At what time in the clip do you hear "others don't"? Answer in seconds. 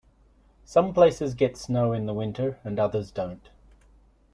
2.79-3.51